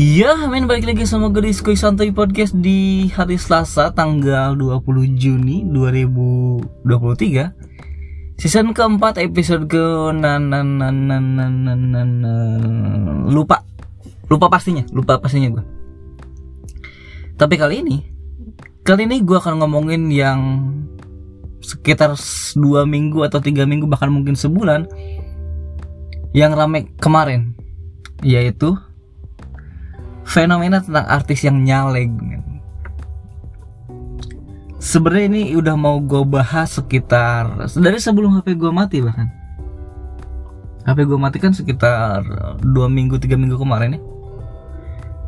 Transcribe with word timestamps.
Ya, 0.00 0.32
main 0.48 0.64
balik 0.64 0.88
lagi 0.88 1.04
sama 1.04 1.28
gue 1.28 1.44
di 1.44 1.52
Skoy 1.52 1.76
Santai 1.76 2.08
Podcast 2.08 2.56
di 2.56 3.12
hari 3.12 3.36
Selasa 3.36 3.92
tanggal 3.92 4.56
20 4.56 4.80
Juni 5.12 5.68
2023 5.68 8.40
Season 8.40 8.72
keempat 8.72 9.20
episode 9.20 9.68
ke 9.68 9.84
nan 10.16 10.48
nan 10.48 10.80
nan 10.80 11.04
nan 11.04 11.36
nan 11.36 11.80
nan 11.92 12.10
lupa. 13.28 13.60
Lupa 14.32 14.48
pastinya 14.48 14.88
lupa 14.88 15.20
pastinya 15.20 15.60
gue. 15.60 15.64
Tapi 17.36 17.60
kali 17.60 17.84
ini 17.84 18.00
kali 18.80 19.04
ini 19.04 19.20
gue 19.20 19.36
akan 19.36 19.60
ngomongin 19.60 20.08
yang 20.08 20.40
sekitar 21.60 22.16
dua 22.56 22.88
minggu 22.88 23.20
atau 23.28 23.44
tiga 23.44 23.68
minggu 23.68 23.84
bahkan 23.84 24.08
mungkin 24.08 24.32
sebulan 24.32 24.88
yang 26.32 26.56
rame 26.56 26.88
kemarin 26.96 27.52
yaitu 28.24 28.80
fenomena 30.30 30.78
tentang 30.78 31.10
artis 31.10 31.42
yang 31.42 31.58
nyaleg 31.66 32.14
sebenarnya 34.80 35.26
ini 35.28 35.42
udah 35.54 35.76
mau 35.76 36.00
gue 36.00 36.24
bahas 36.24 36.80
sekitar 36.80 37.68
dari 37.76 38.00
sebelum 38.00 38.40
HP 38.40 38.56
gue 38.56 38.72
mati 38.72 39.04
bahkan. 39.04 39.28
HP 40.88 41.04
gue 41.04 41.18
mati 41.20 41.36
kan 41.36 41.52
sekitar 41.52 42.24
dua 42.64 42.88
minggu 42.88 43.20
tiga 43.20 43.36
minggu 43.36 43.60
kemarin 43.60 44.00
ya. 44.00 44.00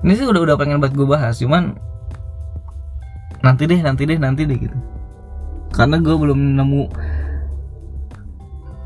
Ini 0.02 0.12
sih 0.19 0.27
udah 0.27 0.41
udah 0.42 0.56
pengen 0.59 0.80
buat 0.83 0.97
gue 0.97 1.06
bahas 1.06 1.39
cuman 1.39 1.77
nanti 3.45 3.69
deh 3.69 3.78
nanti 3.78 4.03
deh 4.09 4.19
nanti 4.19 4.48
deh 4.48 4.59
gitu. 4.59 4.75
Karena 5.70 6.00
gue 6.00 6.16
belum 6.16 6.56
nemu 6.56 6.83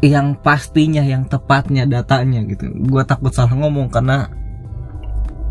yang 0.05 0.37
pastinya 0.43 1.01
yang 1.01 1.25
tepatnya 1.25 1.87
datanya 1.87 2.43
gitu. 2.45 2.69
Gue 2.91 3.07
takut 3.07 3.31
salah 3.33 3.55
ngomong 3.55 3.89
karena 3.89 4.29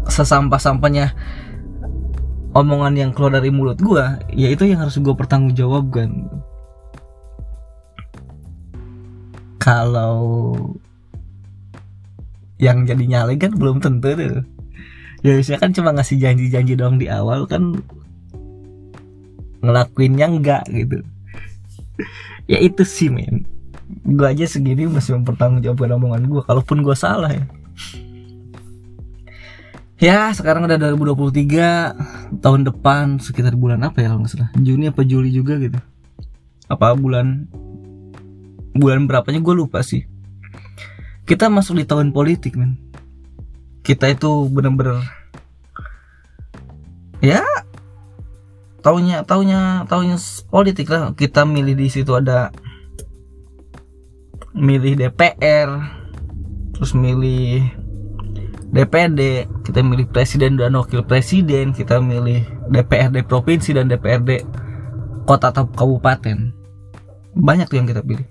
sesampah-sampahnya 0.07 1.13
omongan 2.55 2.93
yang 2.95 3.11
keluar 3.11 3.35
dari 3.35 3.51
mulut 3.51 3.77
gue 3.81 4.05
ya 4.31 4.47
itu 4.47 4.63
yang 4.69 4.79
harus 4.85 4.95
gue 4.95 5.11
pertanggungjawabkan 5.11 6.29
kalau 9.65 10.53
yang 12.61 12.85
jadi 12.85 13.03
nyale 13.09 13.33
kan 13.35 13.57
belum 13.57 13.81
tentu 13.81 14.13
tuh. 14.13 14.45
Ya 15.25 15.41
biasanya 15.41 15.59
kan 15.59 15.71
cuma 15.73 15.89
ngasih 15.97 16.21
janji-janji 16.21 16.77
doang 16.77 17.01
di 17.01 17.09
awal 17.09 17.49
kan 17.49 17.81
ngelakuinnya 19.65 20.29
enggak 20.29 20.63
gitu. 20.69 21.01
Ya 22.45 22.61
itu 22.61 22.85
sih 22.85 23.09
men. 23.09 23.49
Gue 24.05 24.29
aja 24.29 24.45
segini 24.45 24.85
masih 24.85 25.17
mempertanggungjawabkan 25.17 25.97
omongan 25.97 26.29
gue 26.29 26.41
kalaupun 26.45 26.85
gue 26.85 26.93
salah 26.93 27.33
ya 27.33 27.45
Ya 29.95 30.27
sekarang 30.35 30.67
udah 30.67 30.75
2023 30.75 32.43
Tahun 32.43 32.61
depan 32.67 33.15
sekitar 33.23 33.55
bulan 33.55 33.79
apa 33.87 34.03
ya 34.03 34.11
kalau 34.11 34.27
nggak 34.27 34.31
salah? 34.35 34.51
Juni 34.59 34.91
apa 34.91 35.07
Juli 35.07 35.31
juga 35.31 35.55
gitu. 35.55 35.79
Apa 36.67 36.99
bulan 36.99 37.47
Bulan 38.75 39.07
berapanya 39.07 39.39
gue 39.39 39.55
lupa 39.55 39.79
sih. 39.79 40.03
Kita 41.23 41.47
masuk 41.47 41.79
di 41.79 41.87
tahun 41.87 42.11
politik 42.11 42.59
men. 42.59 42.75
Kita 43.87 44.11
itu 44.11 44.51
bener-bener 44.51 44.99
Ya 47.23 47.39
Taunya 48.83 49.23
taunya 49.23 49.87
taunya 49.87 50.19
politik 50.51 50.91
lah. 50.91 51.15
Kita 51.15 51.47
milih 51.47 51.79
di 51.79 51.87
situ 51.87 52.11
ada 52.11 52.51
Milih 54.51 54.99
DPR 54.99 55.71
Terus 56.75 56.91
milih 56.91 57.84
DPD, 58.75 59.47
kita 59.63 59.79
milih 59.79 60.11
presiden 60.11 60.59
dan 60.59 60.75
wakil 60.75 60.99
presiden, 61.07 61.71
kita 61.71 62.03
milih 62.03 62.43
DPRD 62.67 63.23
provinsi 63.23 63.71
dan 63.71 63.87
DPRD 63.87 64.43
kota 65.23 65.55
atau 65.55 65.63
kabupaten. 65.71 66.51
Banyak 67.39 67.71
tuh 67.71 67.79
yang 67.79 67.87
kita 67.87 68.03
pilih. 68.03 68.27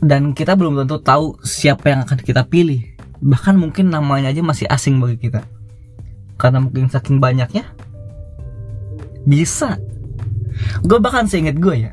Dan 0.00 0.32
kita 0.32 0.56
belum 0.56 0.80
tentu 0.80 0.96
tahu 1.04 1.36
siapa 1.44 1.92
yang 1.92 2.08
akan 2.08 2.24
kita 2.24 2.48
pilih. 2.48 2.88
Bahkan 3.20 3.60
mungkin 3.60 3.92
namanya 3.92 4.32
aja 4.32 4.40
masih 4.40 4.64
asing 4.72 4.96
bagi 4.96 5.28
kita. 5.28 5.44
Karena 6.40 6.64
mungkin 6.64 6.88
saking 6.88 7.20
banyaknya 7.20 7.68
bisa. 9.28 9.76
Gue 10.88 10.96
bahkan 10.96 11.28
seinget 11.28 11.60
gue 11.60 11.84
ya, 11.84 11.92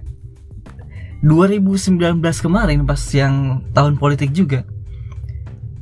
2019 1.26 2.22
kemarin 2.22 2.86
pas 2.86 3.02
yang 3.14 3.66
tahun 3.74 3.98
politik 3.98 4.34
juga 4.34 4.68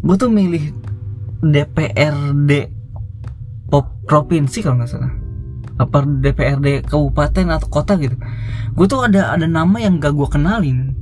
gue 0.05 0.15
tuh 0.15 0.29
milih 0.29 0.69
DPRD 1.41 2.69
pop 3.69 3.85
provinsi 4.05 4.61
kalau 4.61 4.77
nggak 4.81 4.91
salah. 4.91 5.13
Apa 5.75 6.07
DPRD 6.07 6.87
kabupaten 6.87 7.51
atau 7.51 7.67
kota 7.67 7.97
gitu. 7.99 8.15
Gue 8.77 8.85
tuh 8.87 9.03
ada 9.03 9.35
ada 9.35 9.43
nama 9.49 9.75
yang 9.81 9.99
gak 9.99 10.15
gue 10.15 10.27
kenalin. 10.29 10.95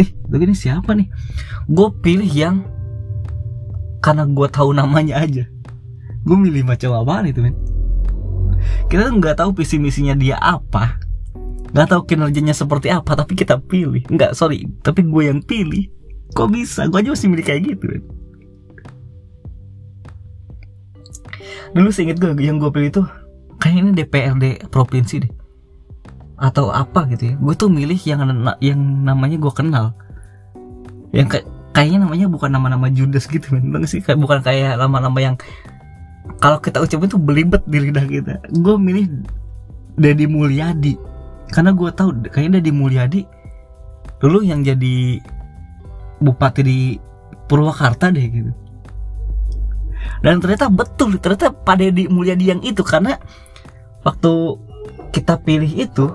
Ih 0.00 0.10
begini 0.30 0.56
siapa 0.56 0.96
nih? 0.96 1.10
Gue 1.68 1.92
pilih 2.00 2.30
yang 2.30 2.64
karena 4.00 4.24
gue 4.24 4.48
tahu 4.48 4.70
namanya 4.72 5.20
aja. 5.20 5.44
Gue 6.24 6.36
milih 6.38 6.64
macam 6.64 6.94
apa 6.96 7.26
itu 7.26 7.42
men? 7.42 7.58
Kita 8.86 9.10
tuh 9.10 9.18
nggak 9.18 9.36
tahu 9.42 9.50
visi 9.54 9.76
misinya 9.78 10.14
dia 10.16 10.38
apa 10.40 11.05
nggak 11.76 11.92
tahu 11.92 12.02
kinerjanya 12.08 12.56
seperti 12.56 12.88
apa 12.88 13.12
tapi 13.12 13.36
kita 13.36 13.60
pilih. 13.60 14.00
Nggak 14.08 14.32
sorry 14.32 14.64
tapi 14.80 15.04
gue 15.04 15.22
yang 15.28 15.44
pilih. 15.44 15.92
Kok 16.32 16.48
bisa? 16.48 16.88
Gue 16.88 17.04
aja 17.04 17.12
masih 17.12 17.28
milih 17.28 17.44
kayak 17.44 17.62
gitu 17.76 17.84
kan 17.84 18.02
dulu 21.76 21.92
seinget 21.92 22.16
gue 22.16 22.32
yang 22.40 22.56
gue 22.56 22.72
pilih 22.72 22.88
tuh 22.88 23.06
kayaknya 23.60 24.04
DPRD 24.04 24.72
provinsi 24.72 25.28
deh. 25.28 25.32
Atau 26.36 26.68
apa 26.68 27.08
gitu 27.12 27.32
ya. 27.32 27.34
Gue 27.40 27.54
tuh 27.56 27.72
milih 27.72 27.96
yang 28.04 28.24
yang 28.60 28.80
namanya 29.04 29.36
gue 29.40 29.52
kenal. 29.52 29.96
Yang 31.12 31.28
kayak 31.36 31.46
kayaknya 31.72 32.08
namanya 32.08 32.26
bukan 32.28 32.50
nama-nama 32.52 32.92
Judas 32.92 33.24
gitu 33.28 33.56
kan 33.56 33.84
sih? 33.88 34.04
Kayak 34.04 34.20
bukan 34.20 34.38
kayak 34.44 34.76
nama-nama 34.76 35.18
yang 35.20 35.36
kalau 36.40 36.60
kita 36.60 36.80
ucapin 36.84 37.08
tuh 37.08 37.20
belibet 37.20 37.64
di 37.64 37.78
lidah 37.80 38.04
kita. 38.04 38.34
Gue 38.56 38.76
milih 38.76 39.24
Deddy 39.96 40.28
Mulyadi 40.28 41.15
karena 41.50 41.70
gue 41.72 41.90
tahu 41.94 42.10
kayaknya 42.30 42.58
di 42.58 42.72
Mulyadi 42.74 43.22
dulu 44.18 44.42
yang 44.42 44.64
jadi 44.66 45.20
bupati 46.18 46.62
di 46.64 46.78
Purwakarta 47.46 48.10
deh 48.10 48.26
gitu. 48.26 48.52
Dan 50.22 50.42
ternyata 50.42 50.70
betul 50.70 51.18
ternyata 51.22 51.52
pada 51.52 51.86
di 51.86 52.10
Mulyadi 52.10 52.44
yang 52.50 52.60
itu 52.62 52.82
karena 52.82 53.18
waktu 54.02 54.32
kita 55.14 55.38
pilih 55.42 55.70
itu 55.70 56.06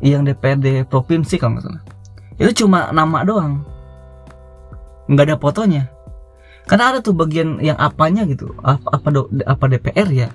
yang 0.00 0.22
DPRD 0.24 0.86
provinsi 0.86 1.36
kalau 1.36 1.58
nggak 1.58 1.64
salah 1.66 1.82
itu 2.38 2.64
cuma 2.64 2.94
nama 2.94 3.26
doang. 3.26 3.66
Nggak 5.10 5.24
ada 5.26 5.36
fotonya. 5.36 5.84
Karena 6.68 6.92
ada 6.92 6.98
tuh 7.00 7.16
bagian 7.16 7.58
yang 7.64 7.80
apanya 7.80 8.28
gitu 8.28 8.52
apa 8.60 8.92
apa, 8.92 9.08
apa 9.26 9.64
DPR 9.66 10.08
ya? 10.12 10.28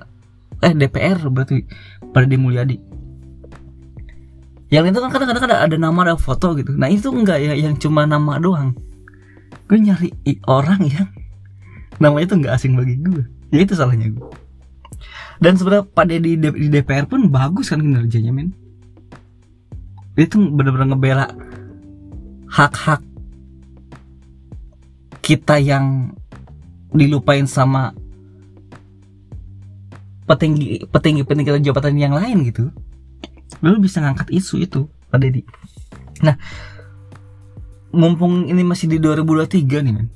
Eh 0.60 0.74
DPR 0.74 1.22
berarti 1.30 1.64
pada 2.12 2.26
di 2.26 2.38
Mulyadi 2.38 2.93
yang 4.74 4.90
itu 4.90 4.98
kan 4.98 5.14
kadang-kadang 5.14 5.54
ada, 5.54 5.76
nama 5.78 6.00
ada 6.02 6.18
foto 6.18 6.58
gitu. 6.58 6.74
Nah 6.74 6.90
itu 6.90 7.14
enggak 7.14 7.38
ya 7.38 7.54
yang 7.54 7.78
cuma 7.78 8.10
nama 8.10 8.42
doang. 8.42 8.74
Gue 9.70 9.78
nyari 9.78 10.10
orang 10.50 10.82
yang 10.90 11.08
namanya 12.02 12.34
tuh 12.34 12.38
nggak 12.42 12.54
asing 12.58 12.74
bagi 12.74 12.98
gue. 12.98 13.22
Ya 13.54 13.62
itu 13.62 13.78
salahnya 13.78 14.10
gue. 14.10 14.34
Dan 15.38 15.62
sebenarnya 15.62 15.86
pada 15.94 16.18
di, 16.18 16.34
di 16.42 16.68
DPR 16.74 17.06
pun 17.06 17.30
bagus 17.30 17.70
kan 17.70 17.86
kinerjanya 17.86 18.34
men. 18.34 18.50
Itu 20.18 20.42
benar-benar 20.42 20.90
ngebela 20.90 21.26
hak-hak 22.50 23.06
kita 25.22 25.62
yang 25.62 26.18
dilupain 26.98 27.46
sama 27.46 27.94
petinggi 30.26 30.82
petinggi 30.90 31.22
petinggi 31.22 31.62
jabatan 31.62 31.94
yang 31.98 32.18
lain 32.18 32.42
gitu 32.50 32.74
lu 33.62 33.78
bisa 33.78 34.02
ngangkat 34.02 34.32
isu 34.34 34.64
itu 34.64 34.90
Pak 35.12 35.20
Deddy. 35.22 35.44
Nah 36.24 36.40
mumpung 37.94 38.50
ini 38.50 38.66
masih 38.66 38.90
di 38.90 38.98
2023 38.98 39.86
nih 39.86 39.94
men. 39.94 40.08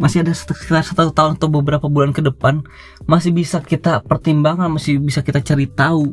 Masih 0.00 0.26
ada 0.26 0.34
sekitar 0.34 0.82
satu 0.82 1.14
tahun 1.14 1.38
atau 1.38 1.46
beberapa 1.46 1.86
bulan 1.86 2.10
ke 2.10 2.18
depan 2.18 2.66
masih 3.06 3.30
bisa 3.30 3.62
kita 3.62 4.02
pertimbangkan 4.02 4.66
masih 4.66 4.98
bisa 4.98 5.22
kita 5.22 5.38
cari 5.38 5.70
tahu. 5.70 6.10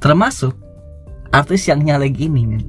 Termasuk 0.00 0.56
artis 1.28 1.68
yang 1.68 1.84
nyaleg 1.84 2.16
ini 2.16 2.42
men. 2.48 2.64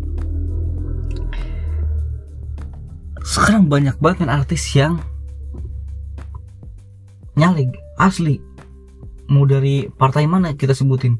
Sekarang 3.23 3.71
banyak 3.71 3.95
banget 4.03 4.27
kan 4.27 4.31
artis 4.43 4.67
yang 4.75 4.99
nyaleg 7.39 7.71
asli 7.95 8.43
mau 9.29 9.45
dari 9.45 9.87
partai 9.87 10.25
mana 10.25 10.57
kita 10.57 10.73
sebutin? 10.73 11.15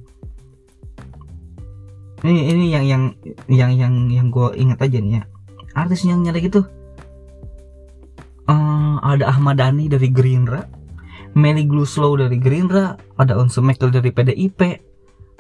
Ini 2.20 2.52
ini 2.52 2.66
yang 2.74 2.84
yang 2.84 3.04
yang 3.48 3.72
yang 3.78 3.94
yang 4.12 4.28
gue 4.28 4.52
ingat 4.60 4.84
aja 4.84 5.00
nih 5.00 5.22
ya. 5.22 5.24
Artis 5.78 6.04
yang 6.04 6.26
nyari 6.26 6.44
gitu 6.50 6.66
eh, 8.50 8.96
ada 9.00 9.30
Ahmad 9.30 9.62
Dhani 9.62 9.88
dari 9.88 10.10
Gerindra 10.10 10.66
Meli 11.38 11.64
Gluslow 11.70 12.18
dari 12.18 12.42
Gerindra 12.42 12.98
ada 13.22 13.38
Onsu 13.38 13.62
Mekel 13.62 13.94
dari 13.94 14.10
PDIP 14.10 14.60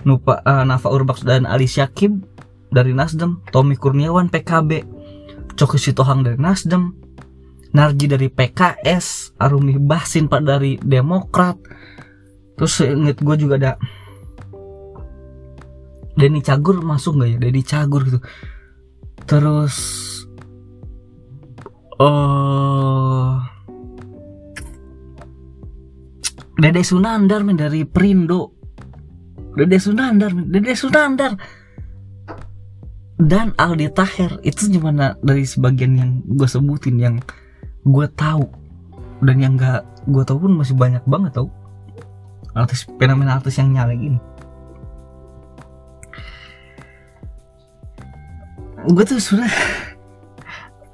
Nupa, 0.06 0.39
eh, 0.45 0.63
Nafa 0.63 0.88
Urbaks 0.88 1.25
dan 1.25 1.50
Ali 1.50 1.66
Syakib 1.66 2.24
dari 2.69 2.94
Nasdem 2.94 3.42
Tommy 3.50 3.75
Kurniawan 3.75 4.30
PKB 4.30 4.86
Coki 5.57 5.80
Sitohang 5.81 6.21
dari 6.21 6.38
Nasdem 6.38 6.94
Narji 7.69 8.10
dari 8.10 8.30
PKS 8.30 9.38
Arumi 9.38 9.77
Bahsin 9.77 10.25
dari 10.30 10.77
Demokrat 10.81 11.57
terus 12.60 12.84
inget 12.84 13.24
gue 13.24 13.36
juga 13.40 13.56
ada 13.56 13.72
Denny 16.20 16.44
Cagur 16.44 16.84
masuk 16.84 17.16
nggak 17.16 17.30
ya? 17.32 17.38
Denny 17.40 17.64
Cagur 17.64 18.04
gitu. 18.04 18.20
Terus 19.24 19.76
oh 21.96 23.40
Dede 26.60 26.84
Sunandar 26.84 27.48
men 27.48 27.56
dari 27.56 27.88
Prindo 27.88 28.52
Dede 29.56 29.80
Sunandar 29.80 30.36
men. 30.36 30.52
Dede 30.52 30.76
Sunandar. 30.76 31.40
Dan 33.20 33.52
Aldi 33.56 33.88
Taher 33.96 34.40
itu 34.44 34.72
cuma 34.76 34.92
na- 34.96 35.16
dari 35.24 35.44
sebagian 35.48 35.96
yang 35.96 36.12
gue 36.24 36.48
sebutin 36.48 37.00
yang 37.00 37.16
gue 37.88 38.08
tahu. 38.16 38.44
Dan 39.24 39.40
yang 39.40 39.56
gak 39.56 39.88
gue 40.08 40.24
tahu 40.28 40.48
pun 40.48 40.60
masih 40.60 40.76
banyak 40.76 41.04
banget 41.08 41.36
tau 41.36 41.52
artis 42.60 42.84
fenomena 43.00 43.40
artis 43.40 43.56
yang 43.56 43.72
nyala 43.72 43.96
gini. 43.96 44.20
Gue 48.90 49.04
tuh 49.08 49.20
sudah 49.20 49.52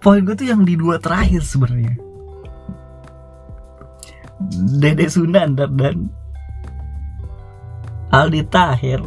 poin 0.02 0.22
gue 0.22 0.36
tuh 0.38 0.46
yang 0.46 0.62
di 0.62 0.78
dua 0.78 1.02
terakhir 1.02 1.42
sebenarnya 1.42 1.98
Dede 4.78 5.10
Sunandar 5.10 5.70
dan 5.74 6.10
Aldi 8.14 8.42
Taher 8.52 9.02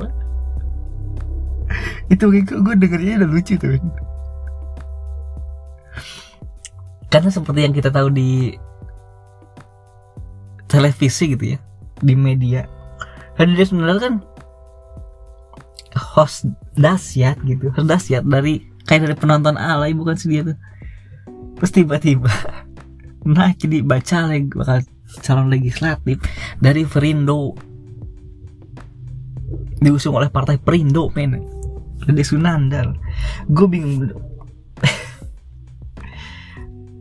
itu 2.09 2.25
gue 2.33 2.75
dengernya 2.75 3.23
udah 3.23 3.31
lucu 3.31 3.55
tuh. 3.61 3.79
Karena 7.09 7.31
seperti 7.31 7.61
yang 7.63 7.75
kita 7.77 7.93
tahu 7.93 8.09
di 8.11 8.57
televisi 10.69 11.33
gitu 11.33 11.57
ya 11.57 11.68
di 12.03 12.15
media. 12.15 12.67
Kan 13.39 13.55
dia 13.55 13.67
sebenarnya 13.67 14.01
kan 14.03 14.15
host 15.99 16.47
dahsyat 16.79 17.39
gitu 17.43 17.71
host 17.75 17.89
dahsyat 17.89 18.23
dari 18.27 18.63
kayak 18.87 19.11
dari 19.11 19.17
penonton 19.19 19.59
alay 19.59 19.95
bukan 19.95 20.15
sih 20.15 20.31
dia 20.31 20.43
tuh. 20.47 20.59
Terus 21.59 21.73
tiba-tiba 21.75 22.31
nah 23.35 23.51
jadi 23.53 23.83
baca 23.83 24.31
lagi 24.31 24.49
bakal 24.55 24.79
calon 25.25 25.49
legislatif 25.51 26.21
dari 26.63 26.85
Perindo. 26.87 27.55
Diusung 29.79 30.19
oleh 30.19 30.29
partai 30.29 30.59
Perindo 30.59 31.09
men. 31.15 31.39
Dede 32.03 32.25
Sunandar. 32.25 32.95
Gue 33.53 33.67
bingung 33.69 34.11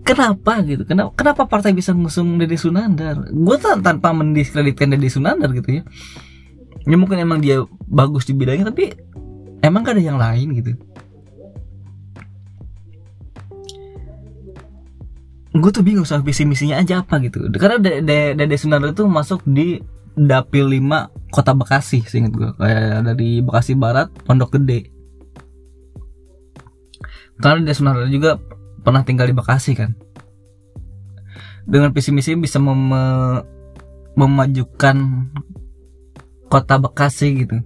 kenapa 0.08 0.64
gitu? 0.64 0.88
Kenapa 0.88 1.12
kenapa 1.12 1.44
partai 1.44 1.76
bisa 1.76 1.92
ngusung 1.92 2.40
Dede 2.40 2.56
Sunandar 2.56 3.28
gue 3.28 3.58
tanpa 3.60 4.16
mendiskreditkan 4.16 4.96
Dede 4.96 5.12
Sunandar 5.12 5.52
gitu 5.52 5.84
ya. 5.84 5.84
Ya 6.88 6.96
mungkin 6.96 7.20
emang 7.20 7.44
dia 7.44 7.68
bagus 7.84 8.24
di 8.24 8.32
bidangnya 8.32 8.72
tapi 8.72 8.96
emang 9.60 9.84
gak 9.84 10.00
ada 10.00 10.04
yang 10.08 10.16
lain 10.16 10.48
gitu. 10.56 10.72
Gue 15.58 15.72
tuh 15.74 15.84
bingung 15.84 16.08
soal 16.08 16.24
visi 16.24 16.48
misinya 16.48 16.80
aja 16.80 17.04
apa 17.04 17.20
gitu. 17.20 17.44
Karena 17.60 17.76
Dede 18.34 18.56
Sunandar 18.56 18.96
itu 18.96 19.04
masuk 19.04 19.44
di 19.44 19.84
dapil 20.16 20.72
5 20.72 21.36
kota 21.36 21.52
Bekasi 21.52 22.08
seinget 22.08 22.32
gue 22.34 22.56
kayak 22.56 23.04
dari 23.04 23.44
Bekasi 23.44 23.76
Barat 23.76 24.08
Pondok 24.24 24.56
Gede. 24.56 24.88
Karena 27.38 27.68
Dede 27.68 27.76
Sunandar 27.76 28.08
juga 28.08 28.40
pernah 28.88 29.04
tinggal 29.04 29.28
di 29.28 29.36
Bekasi 29.36 29.76
kan? 29.76 29.92
Dengan 31.68 31.92
visi 31.92 32.16
misi 32.16 32.40
bisa 32.40 32.56
mem- 32.56 33.44
memajukan 34.16 35.28
kota 36.48 36.80
Bekasi 36.80 37.44
gitu. 37.44 37.60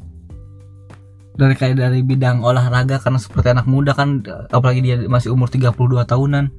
Dari 1.38 1.54
kayak 1.54 1.78
dari 1.78 2.02
bidang 2.02 2.42
olahraga 2.42 2.98
karena 2.98 3.22
seperti 3.22 3.54
anak 3.54 3.70
muda 3.70 3.94
kan 3.94 4.26
apalagi 4.50 4.82
dia 4.82 4.98
masih 5.06 5.30
umur 5.30 5.46
32 5.46 5.78
tahunan. 6.10 6.50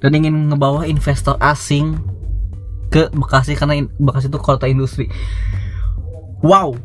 Dan 0.00 0.10
ingin 0.16 0.48
ngebawa 0.48 0.88
investor 0.88 1.36
asing 1.44 2.00
ke 2.88 3.12
Bekasi 3.12 3.52
karena 3.52 3.84
Bekasi 4.00 4.32
itu 4.32 4.40
kota 4.40 4.64
industri. 4.64 5.12
Wow. 6.40 6.72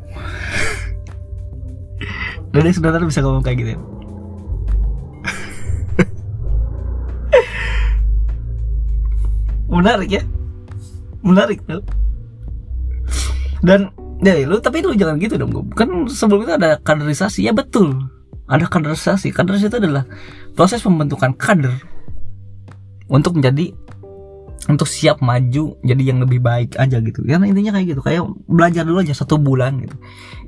Dede 2.52 2.76
Sunandar 2.76 3.08
bisa 3.08 3.24
ngomong 3.24 3.46
kayak 3.46 3.58
gitu 3.64 3.72
ya 3.80 3.99
menarik 9.70 10.10
ya. 10.10 10.24
Menarik 11.24 11.62
tuh 11.64 11.86
dan 13.60 13.92
ya 14.24 14.36
lu 14.48 14.60
tapi 14.60 14.84
lu 14.84 14.96
jangan 14.96 15.20
gitu 15.20 15.36
dong 15.40 15.52
kan 15.76 15.88
sebelum 16.08 16.48
itu 16.48 16.54
ada 16.56 16.80
kaderisasi. 16.80 17.48
Ya 17.48 17.54
betul. 17.56 17.96
Ada 18.50 18.66
kaderisasi. 18.66 19.30
Kaderisasi 19.30 19.70
itu 19.70 19.78
adalah 19.78 20.04
proses 20.58 20.82
pembentukan 20.82 21.36
kader 21.38 21.76
untuk 23.12 23.38
menjadi 23.38 23.76
untuk 24.70 24.86
siap 24.86 25.18
maju 25.26 25.82
jadi 25.82 26.04
yang 26.14 26.20
lebih 26.22 26.42
baik 26.42 26.78
aja 26.78 26.98
gitu. 27.04 27.22
Karena 27.26 27.46
intinya 27.46 27.78
kayak 27.78 27.88
gitu. 27.96 28.02
Kayak 28.02 28.24
belajar 28.50 28.84
dulu 28.88 29.04
aja 29.04 29.14
satu 29.14 29.38
bulan 29.38 29.80
gitu. 29.84 29.96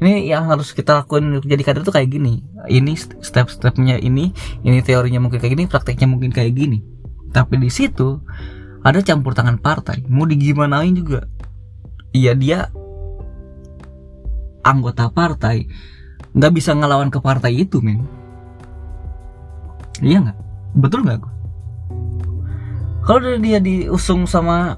Ini 0.02 0.34
yang 0.34 0.50
harus 0.50 0.74
kita 0.74 1.04
lakuin 1.04 1.36
untuk 1.36 1.46
jadi 1.46 1.62
kader 1.62 1.84
tuh 1.86 1.94
kayak 1.94 2.10
gini. 2.10 2.42
Ini 2.68 2.94
step-stepnya 3.22 4.02
ini 4.02 4.34
ini 4.66 4.80
teorinya 4.82 5.22
mungkin 5.22 5.38
kayak 5.38 5.54
gini 5.54 5.66
prakteknya 5.70 6.08
mungkin 6.10 6.34
kayak 6.34 6.58
gini. 6.58 6.82
Tapi 7.32 7.60
di 7.62 7.70
situ 7.72 8.20
ada 8.82 9.00
campur 9.06 9.38
tangan 9.38 9.62
partai. 9.62 10.06
Mau 10.10 10.26
digimanain 10.26 10.94
juga? 10.94 11.26
Iya 12.12 12.34
dia 12.36 12.60
anggota 14.66 15.10
partai. 15.14 15.66
Nggak 16.32 16.54
bisa 16.54 16.72
ngelawan 16.74 17.10
ke 17.14 17.20
partai 17.22 17.66
itu 17.66 17.80
men. 17.80 18.06
Iya 20.02 20.30
nggak? 20.30 20.38
Betul 20.80 21.04
nggak 21.06 21.42
kalau 23.02 23.34
dia 23.42 23.58
diusung 23.58 24.30
sama 24.30 24.78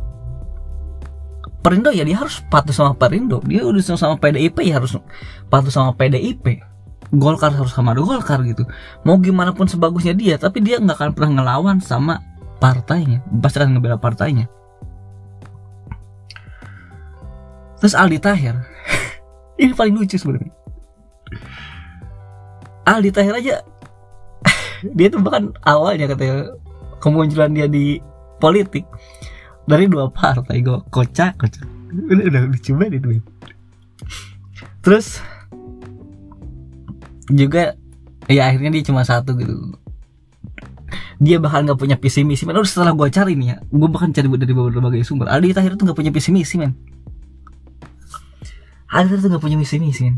Perindo 1.63 1.95
ya 1.95 2.03
dia 2.03 2.19
harus 2.19 2.43
patuh 2.51 2.75
sama 2.75 2.91
Perindo. 2.95 3.39
Dia 3.48 3.63
udah 3.63 3.79
sama 3.95 4.19
PDIP 4.19 4.67
ya 4.67 4.83
harus 4.83 5.00
patuh 5.48 5.72
sama 5.72 5.95
PDIP 5.95 6.60
Golkar 7.15 7.55
harus 7.55 7.72
sama 7.72 7.95
Golkar 7.95 8.43
gitu. 8.43 8.67
Mau 9.07 9.15
gimana 9.19 9.55
pun 9.55 9.67
sebagusnya 9.67 10.12
dia 10.12 10.36
tapi 10.36 10.60
dia 10.60 10.79
nggak 10.79 11.00
akan 11.00 11.10
pernah 11.15 11.31
ngelawan 11.39 11.79
sama 11.79 12.19
partainya 12.63 13.20
pasti 13.43 13.60
akan 13.60 13.75
ngebela 13.75 14.00
partainya. 14.00 14.48
Terus 17.84 18.00
Aldi 18.00 18.24
Tahir 18.24 18.55
ini 19.62 19.75
paling 19.75 20.00
lucu 20.00 20.15
sebenarnya. 20.15 20.55
Aldi 22.88 23.12
Tahir 23.12 23.36
aja 23.36 23.55
dia 24.98 25.08
tuh 25.12 25.20
bahkan 25.20 25.51
awalnya 25.67 26.08
katanya 26.08 26.55
kemunculan 27.03 27.51
dia 27.51 27.67
di 27.67 28.00
politik 28.39 28.88
dari 29.67 29.91
dua 29.91 30.08
partai 30.08 30.63
gue 30.63 30.79
kocak 30.88 31.36
kocak 31.36 31.67
udah 31.91 32.24
udah 32.32 32.41
lucu 32.48 32.72
banget 32.79 33.03
itu. 33.03 33.20
Terus 34.79 35.20
juga 37.27 37.75
ya 38.32 38.48
akhirnya 38.48 38.79
dia 38.79 38.84
cuma 38.88 39.03
satu 39.03 39.36
gitu 39.36 39.75
dia 41.17 41.38
bahkan 41.38 41.65
nggak 41.67 41.79
punya 41.79 41.95
visi 42.00 42.21
misi 42.25 42.43
men. 42.43 42.57
Udah 42.57 42.67
setelah 42.67 42.93
gue 42.93 43.07
cari 43.09 43.33
nih 43.38 43.47
ya 43.53 43.57
gue 43.62 43.89
bahkan 43.89 44.09
cari 44.12 44.27
dari 44.27 44.53
berbagai 44.53 45.03
sumber. 45.05 45.29
Aldi 45.29 45.55
Tahir 45.55 45.73
tuh 45.77 45.85
nggak 45.89 45.97
punya 45.97 46.12
visi 46.12 46.29
misi 46.31 46.55
men. 46.57 46.71
Aldi 48.93 49.13
tuh 49.19 49.29
nggak 49.31 49.43
punya 49.43 49.57
visi 49.57 49.77
misi 49.81 50.01
men. 50.07 50.15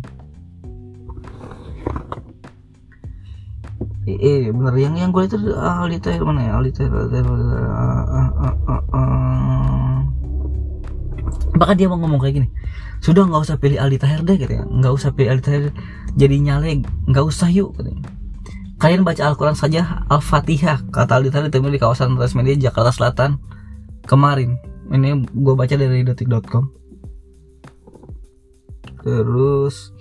Eh, 4.06 4.18
eh 4.22 4.42
bener. 4.54 4.74
Yang 4.78 4.94
yang 5.02 5.10
gue 5.10 5.24
itu 5.26 5.38
Aldi 5.58 5.98
Tahir 6.04 6.22
mana 6.22 6.42
ya? 6.46 6.52
Aldi 6.62 6.72
Tahir, 6.78 6.92
Aldi 6.94 7.10
Tahir, 7.10 7.26
Aldi 7.26 7.46
Tahir, 7.50 7.68
ah, 7.74 8.06
ah, 8.06 8.32
ah, 8.38 8.56
ah, 8.70 8.84
ah. 8.94 10.00
bahkan 11.56 11.80
dia 11.80 11.88
mau 11.88 11.96
ngomong 11.96 12.20
kayak 12.20 12.44
gini 12.44 12.50
sudah 13.06 13.24
nggak 13.28 13.42
usah 13.46 13.58
pilih 13.62 13.78
Aldi 13.78 13.98
Tahir 14.02 14.20
deh 14.26 14.36
gitu 14.40 14.54
ya. 14.56 14.64
Nggak 14.66 14.94
usah 14.98 15.10
pilih 15.14 15.38
Aldi 15.38 15.44
Tahir 15.46 15.64
jadi 16.16 16.36
nyalek 16.42 16.90
nggak 17.06 17.26
usah 17.26 17.54
yuk 17.54 17.76
katanya. 17.78 18.02
Kalian 18.80 19.08
baca 19.08 19.24
Al-Quran 19.24 19.56
saja 19.56 20.04
Al-Fatihah 20.12 20.92
kata 20.92 21.20
Aldi 21.20 21.30
Tahir 21.32 21.46
ditemui 21.48 21.74
di 21.74 21.80
kawasan 21.80 22.16
Transmedia 22.20 22.70
Jakarta 22.70 22.92
Selatan 22.92 23.40
kemarin 24.06 24.60
ini 24.92 25.24
gue 25.24 25.54
baca 25.56 25.74
dari 25.74 26.04
detik.com 26.04 26.70
terus 29.02 29.96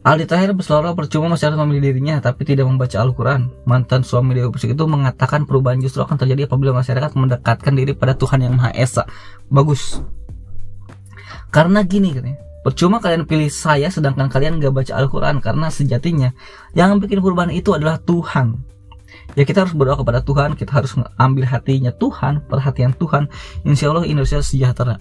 Aldi 0.00 0.24
Tahir 0.24 0.56
berselera 0.56 0.96
percuma 0.96 1.28
masyarakat 1.36 1.60
memilih 1.60 1.92
dirinya 1.92 2.24
tapi 2.24 2.48
tidak 2.48 2.64
membaca 2.64 2.96
Al-Quran. 2.96 3.52
Mantan 3.68 4.00
suami 4.00 4.32
Dewi 4.32 4.48
Persik 4.48 4.72
itu 4.72 4.88
mengatakan 4.88 5.44
perubahan 5.44 5.76
justru 5.76 6.00
akan 6.00 6.16
terjadi 6.16 6.48
apabila 6.48 6.72
masyarakat 6.72 7.12
mendekatkan 7.12 7.76
diri 7.76 7.92
pada 7.92 8.16
Tuhan 8.16 8.40
yang 8.40 8.56
Maha 8.56 8.72
Esa. 8.72 9.04
Bagus. 9.52 10.00
Karena 11.52 11.84
gini 11.84 12.16
katanya. 12.16 12.49
Percuma 12.60 13.00
kalian 13.00 13.24
pilih 13.24 13.48
saya 13.48 13.88
sedangkan 13.88 14.28
kalian 14.28 14.60
gak 14.60 14.76
baca 14.76 14.92
Al-Quran 14.92 15.40
karena 15.40 15.72
sejatinya 15.72 16.36
yang 16.76 17.00
bikin 17.00 17.24
perubahan 17.24 17.48
itu 17.48 17.72
adalah 17.72 17.96
Tuhan. 18.04 18.60
Ya 19.32 19.48
kita 19.48 19.64
harus 19.64 19.72
berdoa 19.72 19.96
kepada 19.96 20.20
Tuhan, 20.20 20.58
kita 20.58 20.76
harus 20.76 20.92
ambil 21.16 21.48
hatinya 21.48 21.88
Tuhan, 21.94 22.44
perhatian 22.46 22.92
Tuhan. 22.94 23.32
Insya 23.64 23.90
Allah 23.90 24.04
Indonesia 24.04 24.44
sejahtera. 24.44 25.00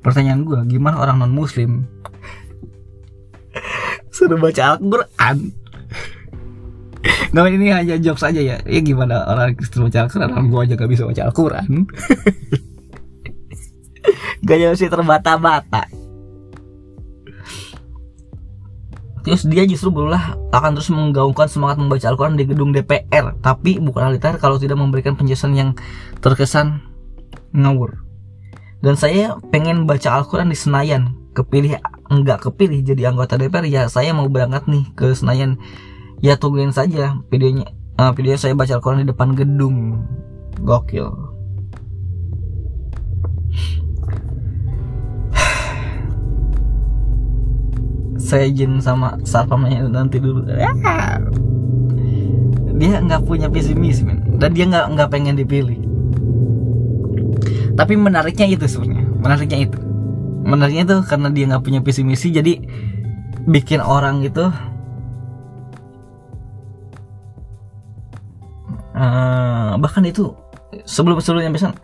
Pertanyaan 0.00 0.48
gue, 0.48 0.56
gimana 0.68 1.00
orang 1.00 1.18
non 1.20 1.32
Muslim 1.32 1.84
suruh 4.14 4.40
baca 4.40 4.76
Al-Quran? 4.76 5.36
Gak 7.34 7.50
ini 7.50 7.66
hanya 7.68 8.00
jokes 8.00 8.24
saja 8.24 8.40
ya. 8.40 8.56
Ya 8.64 8.80
gimana 8.80 9.28
orang 9.28 9.52
Kristen 9.58 9.84
baca 9.84 10.06
Al-Quran? 10.06 10.32
Orang 10.32 10.48
gue 10.48 10.60
aja 10.64 10.74
gak 10.78 10.88
bisa 10.88 11.04
baca 11.04 11.28
Al-Quran. 11.28 11.84
Gak 14.44 14.76
sih 14.76 14.88
terbata-bata. 14.88 16.03
Terus 19.24 19.48
dia 19.48 19.64
justru 19.64 19.88
berulah 19.88 20.36
akan 20.52 20.76
terus 20.76 20.92
menggaungkan 20.92 21.48
semangat 21.48 21.80
membaca 21.80 22.06
Al-Quran 22.12 22.36
di 22.36 22.44
gedung 22.44 22.76
DPR 22.76 23.32
Tapi 23.40 23.80
bukan 23.80 24.12
aliter 24.12 24.36
kalau 24.36 24.60
tidak 24.60 24.76
memberikan 24.76 25.16
penjelasan 25.16 25.56
yang 25.56 25.72
terkesan 26.20 26.84
ngawur. 27.56 28.04
Dan 28.84 29.00
saya 29.00 29.40
pengen 29.48 29.88
baca 29.88 30.20
Al-Quran 30.20 30.52
di 30.52 30.58
Senayan. 30.60 31.16
Kepilih, 31.34 31.80
enggak 32.12 32.46
kepilih 32.46 32.84
jadi 32.84 33.10
anggota 33.10 33.34
DPR 33.40 33.66
Ya 33.66 33.88
saya 33.88 34.12
mau 34.12 34.28
berangkat 34.28 34.68
nih 34.68 34.92
ke 34.92 35.16
Senayan. 35.16 35.56
Ya 36.20 36.36
tungguin 36.36 36.70
saja 36.70 37.16
videonya 37.32 37.72
uh, 37.96 38.12
Video 38.12 38.36
saya 38.36 38.52
baca 38.52 38.76
Al-Quran 38.76 39.02
di 39.02 39.08
depan 39.08 39.32
gedung. 39.32 40.04
Gokil 40.60 41.34
saya 48.34 48.50
izin 48.50 48.82
sama 48.82 49.14
satpamnya 49.22 49.86
nanti 49.86 50.18
dulu. 50.18 50.42
Dia 52.74 52.98
nggak 52.98 53.22
punya 53.22 53.46
visi 53.46 53.78
misi 53.78 54.02
dan 54.42 54.50
dia 54.50 54.66
nggak 54.66 54.98
nggak 54.98 55.08
pengen 55.14 55.38
dipilih. 55.38 55.78
Tapi 57.78 57.94
menariknya 57.94 58.50
itu 58.50 58.66
sebenarnya. 58.66 59.06
Menariknya 59.22 59.58
itu. 59.70 59.78
Menariknya 60.42 60.82
itu 60.82 60.96
karena 61.06 61.30
dia 61.30 61.44
nggak 61.46 61.62
punya 61.62 61.78
visi 61.78 62.02
misi 62.02 62.34
jadi 62.34 62.58
bikin 63.46 63.78
orang 63.78 64.24
gitu 64.26 64.50
uh, 68.96 69.76
bahkan 69.76 70.04
itu 70.08 70.32
sebelum 70.88 71.20
sebelumnya 71.20 71.52
misalnya 71.52 71.78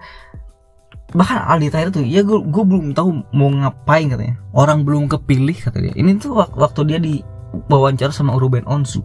bahkan 1.10 1.42
Aldi 1.42 1.68
Tahir 1.74 1.88
tuh 1.90 2.06
ya 2.06 2.22
gue 2.22 2.38
gue 2.38 2.64
belum 2.64 2.94
tahu 2.94 3.26
mau 3.34 3.50
ngapain 3.50 4.06
katanya. 4.10 4.38
Orang 4.54 4.86
belum 4.86 5.10
kepilih 5.10 5.56
kata 5.58 5.82
dia. 5.82 5.94
Ini 5.94 6.18
tuh 6.22 6.38
waktu 6.38 6.80
dia 6.86 6.98
di 7.02 7.22
wawancara 7.66 8.14
sama 8.14 8.38
Ruben 8.38 8.62
Onsu. 8.66 9.02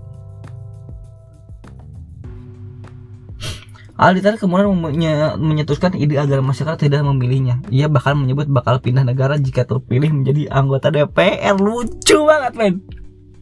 Aldi 3.95 4.19
Tahir 4.19 4.35
kemudian 4.35 4.75
menyetuskan 5.39 5.95
ide 5.95 6.19
agar 6.19 6.43
masyarakat 6.43 6.77
tidak 6.77 7.01
memilihnya. 7.07 7.63
Ia 7.71 7.87
bahkan 7.87 8.19
menyebut 8.19 8.51
bakal 8.51 8.83
pindah 8.83 9.07
negara 9.07 9.39
jika 9.39 9.63
terpilih 9.63 10.11
menjadi 10.11 10.51
anggota 10.51 10.91
DPR 10.91 11.55
lucu 11.55 12.17
banget 12.27 12.53
men. 12.59 12.73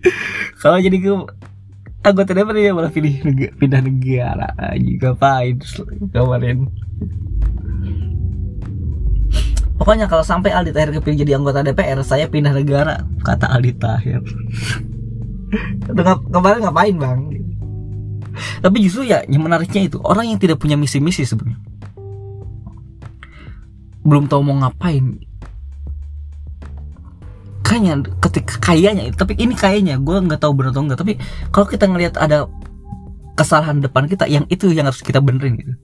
Kalau 0.61 0.77
jadi 0.77 0.93
ke 1.01 1.11
anggota 2.05 2.31
DPR 2.37 2.53
dia 2.53 2.71
malah 2.71 2.93
pilih 2.93 3.17
pindah 3.57 3.81
negara. 3.81 4.53
Juga 4.77 5.17
fine 5.17 5.57
kemarin 6.13 6.69
Pokoknya 9.83 10.07
kalau 10.07 10.23
sampai 10.23 10.55
Aldi 10.55 10.71
Tahir 10.71 10.95
kepilih 10.95 11.27
jadi 11.27 11.35
anggota 11.35 11.59
DPR, 11.59 11.99
saya 12.07 12.31
pindah 12.31 12.55
negara, 12.55 13.03
kata 13.19 13.51
Aldi 13.51 13.75
Tahir. 13.75 14.23
kemarin 16.31 16.63
ngapain 16.63 16.95
bang? 16.95 17.19
Tapi 18.63 18.77
justru 18.79 19.11
ya 19.11 19.27
yang 19.27 19.43
menariknya 19.43 19.91
itu 19.91 19.99
orang 19.99 20.31
yang 20.31 20.39
tidak 20.39 20.63
punya 20.63 20.79
misi-misi 20.79 21.27
sebenarnya. 21.27 21.59
Belum 24.07 24.31
tahu 24.31 24.39
mau 24.39 24.55
ngapain. 24.63 25.19
Kayaknya 27.67 28.07
ketika 28.23 28.63
kayaknya, 28.63 29.11
tapi 29.11 29.35
ini 29.35 29.51
kayaknya 29.51 29.99
gue 29.99 30.15
nggak 30.15 30.39
tahu 30.39 30.55
benar 30.55 30.71
atau 30.71 30.87
enggak. 30.87 30.99
Tapi 31.03 31.19
kalau 31.51 31.67
kita 31.67 31.91
ngelihat 31.91 32.15
ada 32.23 32.47
kesalahan 33.35 33.83
depan 33.83 34.07
kita, 34.07 34.31
yang 34.31 34.47
itu 34.47 34.71
yang 34.71 34.87
harus 34.87 35.03
kita 35.03 35.19
benerin 35.19 35.59
gitu 35.59 35.75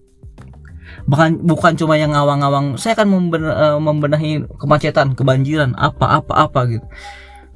bahkan 1.10 1.42
bukan 1.42 1.74
cuma 1.74 1.98
yang 1.98 2.14
ngawang-ngawang. 2.14 2.78
Saya 2.78 2.94
akan 2.94 3.34
uh, 3.34 3.82
membenahi 3.82 4.46
kemacetan 4.62 5.18
kebanjiran 5.18 5.74
apa 5.74 6.22
apa 6.22 6.34
apa 6.46 6.60
gitu. 6.70 6.86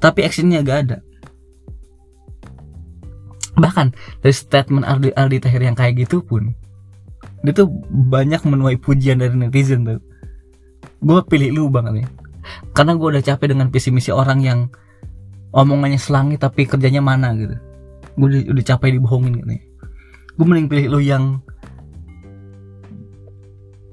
Tapi 0.02 0.26
actionnya 0.26 0.66
gak 0.66 0.78
ada. 0.90 0.98
Bahkan 3.54 3.94
dari 4.20 4.34
statement 4.34 4.82
Aldi, 4.82 5.14
Aldi 5.14 5.38
Tahir 5.38 5.62
yang 5.62 5.78
kayak 5.78 6.02
gitu 6.02 6.18
pun 6.26 6.50
dia 7.46 7.54
tuh 7.54 7.70
banyak 8.10 8.42
menuai 8.42 8.74
pujian 8.82 9.22
dari 9.22 9.32
netizen 9.38 9.86
tuh. 9.86 10.02
Gue 10.98 11.22
pilih 11.30 11.54
lu 11.54 11.64
banget 11.70 12.02
nih. 12.02 12.06
Karena 12.74 12.98
gue 12.98 13.08
udah 13.14 13.22
capek 13.22 13.54
dengan 13.54 13.70
visi 13.70 13.94
misi 13.94 14.10
orang 14.10 14.42
yang 14.42 14.58
omongannya 15.54 16.00
selangi 16.00 16.36
tapi 16.36 16.66
kerjanya 16.66 17.00
mana 17.00 17.30
gitu. 17.38 17.54
Gue 18.18 18.26
udah, 18.34 18.40
udah 18.50 18.64
capek 18.64 18.98
dibohongin 18.98 19.38
gitu 19.38 19.54
gue 20.34 20.46
mending 20.46 20.66
pilih 20.66 20.98
lu 20.98 21.00
yang 21.00 21.38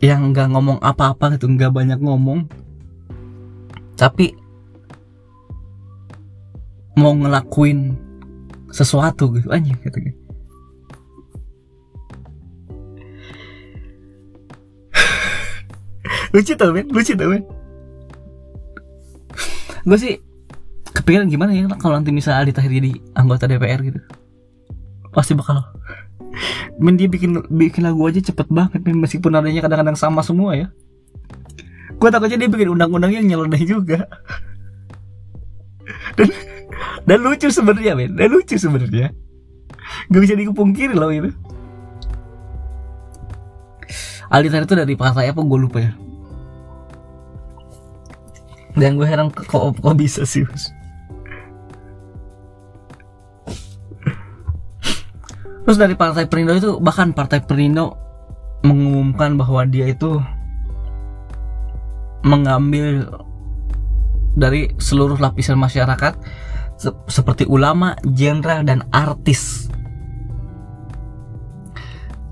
yang 0.01 0.33
nggak 0.33 0.49
ngomong 0.49 0.81
apa-apa 0.81 1.37
gitu 1.37 1.45
nggak 1.45 1.71
banyak 1.71 2.01
ngomong. 2.01 2.49
Tapi 3.95 4.33
mau 6.97 7.13
ngelakuin 7.15 7.95
sesuatu 8.73 9.31
gitu 9.35 9.47
aja 9.51 9.71
gitu 9.71 9.99
lucu 16.35 16.53
tau 16.55 16.71
men 16.73 16.87
lucu 16.91 17.13
tau 17.15 17.29
men. 17.31 17.43
Gue 19.81 19.97
sih 19.97 20.13
kepikiran 20.91 21.31
gimana 21.31 21.55
ya 21.55 21.65
kalau 21.79 21.97
nanti 21.97 22.11
misalnya 22.11 22.43
Aldi 22.45 22.53
Tahir 22.53 22.71
jadi 22.71 22.91
anggota 23.15 23.47
DPR 23.47 23.81
gitu 23.81 23.99
pasti 25.11 25.35
bakal 25.35 25.63
men 26.81 26.97
dia 26.97 27.07
bikin 27.07 27.37
bikin 27.51 27.85
lagu 27.85 28.01
aja 28.07 28.21
cepet 28.21 28.47
banget 28.49 28.81
men. 28.83 28.99
Meskipun 28.99 29.35
adanya 29.35 29.61
kadang-kadang 29.63 29.97
sama 29.99 30.25
semua 30.25 30.55
ya. 30.55 30.67
Gue 32.01 32.09
takutnya 32.09 32.41
dia 32.41 32.49
bikin 32.49 32.73
undang-undang 32.73 33.13
yang 33.13 33.25
nyeleneh 33.27 33.63
juga. 33.63 34.07
Dan 36.17 36.27
dan 37.03 37.19
lucu 37.21 37.51
sebenarnya 37.51 37.93
men. 37.93 38.15
Dan 38.15 38.31
lucu 38.31 38.55
sebenarnya. 38.55 39.11
Gak 40.07 40.21
bisa 40.23 40.35
dikepungkiri 40.35 40.95
loh 40.95 41.11
itu. 41.11 41.31
Aldi 44.31 44.47
tadi 44.47 44.63
itu 44.63 44.75
dari 44.79 44.95
partai 44.95 45.27
apa? 45.27 45.43
Gue 45.43 45.59
lupa 45.59 45.83
ya. 45.83 45.91
Dan 48.79 48.95
gue 48.95 49.03
heran 49.03 49.27
kok 49.27 49.75
kok 49.75 49.95
bisa 49.99 50.23
sih 50.23 50.47
Terus 55.61 55.77
dari 55.77 55.93
Partai 55.93 56.25
Perindo 56.25 56.53
itu 56.57 56.81
bahkan 56.81 57.13
Partai 57.13 57.45
Perindo 57.45 57.93
mengumumkan 58.65 59.37
bahwa 59.37 59.65
dia 59.65 59.89
itu 59.89 60.21
mengambil 62.21 63.09
dari 64.37 64.71
seluruh 64.77 65.17
lapisan 65.17 65.57
masyarakat 65.59 66.13
se 66.81 66.89
seperti 67.09 67.45
ulama, 67.45 67.93
jenderal 68.09 68.65
dan 68.65 68.85
artis. 68.89 69.69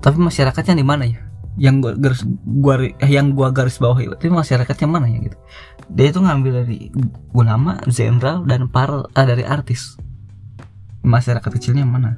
Tapi 0.00 0.16
masyarakatnya 0.16 0.80
di 0.80 0.86
mana 0.86 1.04
ya? 1.06 1.20
Yang 1.60 1.76
gua 1.82 1.92
garis 1.98 2.22
gua 2.46 2.74
yang 3.04 3.26
gua 3.36 3.48
garis 3.52 3.76
bawahi 3.76 4.10
itu 4.16 4.32
masyarakatnya 4.32 4.88
mana 4.88 5.06
ya 5.06 5.18
gitu. 5.22 5.38
Dia 5.90 6.06
itu 6.10 6.18
ngambil 6.22 6.52
dari 6.64 6.78
ulama, 7.36 7.78
jenderal 7.86 8.42
dan 8.46 8.66
par 8.70 9.10
ah, 9.12 9.26
dari 9.26 9.44
artis. 9.44 9.98
Masyarakat 11.04 11.50
kecilnya 11.50 11.84
mana? 11.84 12.16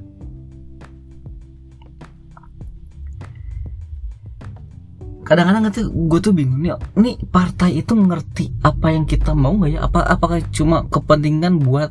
Kadang-kadang 5.32 5.72
tuh 5.72 5.88
gue 5.88 6.20
tuh 6.20 6.36
bingung 6.36 6.60
nih 6.60 6.76
ini 7.00 7.16
partai 7.24 7.80
itu 7.80 7.96
ngerti 7.96 8.60
apa 8.60 8.92
yang 8.92 9.08
kita 9.08 9.32
mau 9.32 9.56
nggak 9.56 9.70
ya? 9.72 9.80
Apa 9.88 10.04
apakah 10.04 10.44
cuma 10.52 10.84
kepentingan 10.92 11.56
buat 11.56 11.88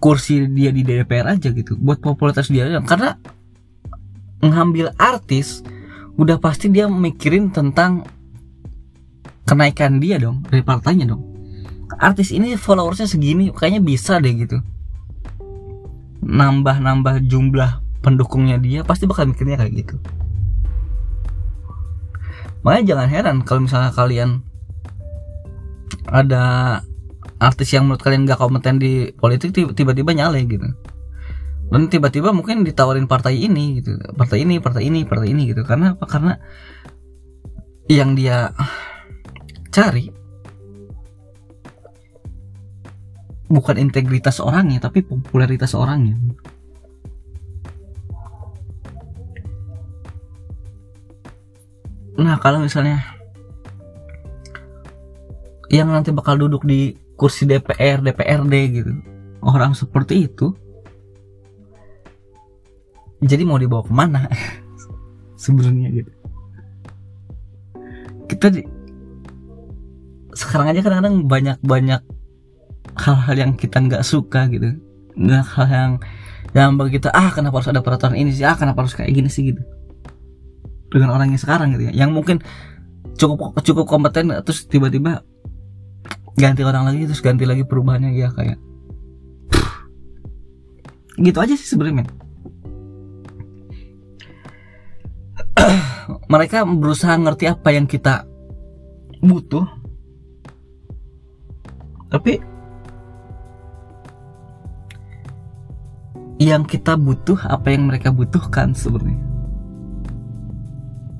kursi 0.00 0.48
dia 0.48 0.72
di 0.72 0.80
DPR 0.80 1.36
aja 1.36 1.52
gitu? 1.52 1.76
Buat 1.76 2.00
popularitas 2.00 2.48
dia 2.48 2.64
aja? 2.64 2.80
Karena 2.80 3.20
ngambil 4.40 4.96
artis 4.96 5.60
udah 6.16 6.40
pasti 6.40 6.72
dia 6.72 6.88
mikirin 6.88 7.52
tentang 7.52 8.08
kenaikan 9.44 10.00
dia 10.00 10.16
dong 10.16 10.40
dari 10.48 10.64
partainya 10.64 11.12
dong. 11.12 11.20
Artis 12.00 12.32
ini 12.32 12.56
followersnya 12.56 13.04
segini 13.04 13.52
kayaknya 13.52 13.84
bisa 13.84 14.16
deh 14.16 14.32
gitu. 14.32 14.64
Nambah-nambah 16.24 17.28
jumlah 17.28 17.84
pendukungnya 18.00 18.56
dia 18.56 18.80
pasti 18.88 19.04
bakal 19.04 19.28
mikirnya 19.28 19.60
kayak 19.60 19.84
gitu 19.84 19.96
makanya 22.66 22.98
jangan 22.98 23.08
heran 23.14 23.36
kalau 23.46 23.60
misalnya 23.62 23.94
kalian 23.94 24.42
ada 26.10 26.44
artis 27.38 27.70
yang 27.70 27.86
menurut 27.86 28.02
kalian 28.02 28.26
gak 28.26 28.42
kompeten 28.42 28.82
di 28.82 29.14
politik 29.14 29.54
tiba-tiba 29.54 30.10
nyale 30.10 30.42
gitu. 30.50 30.66
Dan 31.66 31.90
tiba-tiba 31.90 32.30
mungkin 32.34 32.66
ditawarin 32.66 33.06
partai 33.06 33.38
ini 33.46 33.82
gitu. 33.82 33.94
Partai 34.18 34.42
ini 34.42 34.58
partai 34.58 34.86
ini 34.86 35.06
partai 35.06 35.30
ini 35.30 35.50
gitu. 35.50 35.62
Karena 35.62 35.94
apa? 35.94 36.06
Karena 36.10 36.34
yang 37.86 38.18
dia 38.18 38.50
cari 39.70 40.10
bukan 43.46 43.78
integritas 43.78 44.42
orangnya 44.42 44.82
tapi 44.82 45.06
popularitas 45.06 45.70
orangnya 45.78 46.18
nah 52.16 52.40
kalau 52.40 52.64
misalnya 52.64 53.00
yang 55.68 55.90
nanti 55.90 56.14
bakal 56.14 56.38
duduk 56.38 56.64
di 56.64 56.94
kursi 57.18 57.44
DPR 57.44 58.00
DPRD 58.00 58.54
gitu 58.72 58.92
orang 59.42 59.76
seperti 59.76 60.30
itu 60.30 60.56
jadi 63.24 63.42
mau 63.48 63.56
dibawa 63.56 63.80
ke 63.80 63.92
mana? 63.92 64.28
Sebenarnya 65.42 65.88
gitu. 65.92 66.12
Kita 68.26 68.46
di, 68.52 68.60
sekarang 70.36 70.74
aja 70.74 70.80
kadang-kadang 70.84 71.24
banyak-banyak 71.24 72.00
hal-hal 72.96 73.36
yang 73.36 73.52
kita 73.56 73.80
nggak 73.80 74.04
suka 74.04 74.50
gitu. 74.52 74.76
Nggak 75.16 75.44
hal 75.56 75.68
yang 75.68 75.92
yang 76.54 76.70
bagi 76.80 76.96
kita 76.96 77.12
ah 77.12 77.32
kenapa 77.32 77.60
harus 77.60 77.68
ada 77.68 77.80
peraturan 77.80 78.16
ini 78.16 78.32
sih? 78.32 78.44
Ah 78.44 78.56
kenapa 78.56 78.84
harus 78.84 78.96
kayak 78.96 79.12
gini 79.12 79.28
sih? 79.28 79.52
gitu 79.52 79.60
dengan 80.96 81.12
orang 81.12 81.36
yang 81.36 81.40
sekarang 81.40 81.76
gitu 81.76 81.92
ya. 81.92 81.92
Yang 81.92 82.10
mungkin 82.16 82.36
cukup 83.20 83.60
cukup 83.60 83.84
kompeten 83.84 84.32
terus 84.40 84.64
tiba-tiba 84.64 85.20
ganti 86.36 86.64
orang 86.64 86.88
lagi 86.88 87.04
terus 87.04 87.20
ganti 87.20 87.44
lagi 87.48 87.64
perubahannya 87.64 88.12
ya 88.12 88.28
kayak 88.32 88.60
gitu 91.16 91.38
aja 91.40 91.56
sih 91.56 91.64
sebenarnya 91.64 92.04
mereka 96.32 96.64
berusaha 96.68 97.16
ngerti 97.16 97.48
apa 97.48 97.68
yang 97.72 97.88
kita 97.88 98.28
butuh. 99.24 99.66
Tapi 102.06 102.38
yang 106.38 106.62
kita 106.68 106.94
butuh 106.94 107.40
apa 107.48 107.72
yang 107.72 107.88
mereka 107.90 108.12
butuhkan 108.12 108.76
sebenarnya 108.76 109.25